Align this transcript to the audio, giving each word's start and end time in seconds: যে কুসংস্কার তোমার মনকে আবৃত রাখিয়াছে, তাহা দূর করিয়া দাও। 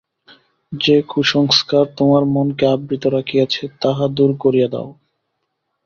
যে 0.71 0.95
কুসংস্কার 1.09 1.85
তোমার 1.97 2.23
মনকে 2.25 2.65
আবৃত 2.67 3.03
রাখিয়াছে, 3.07 3.63
তাহা 3.81 4.05
দূর 4.17 4.31
করিয়া 4.39 4.67
দাও। 4.67 4.89